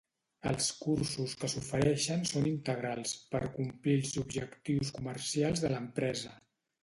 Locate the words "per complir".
3.35-3.95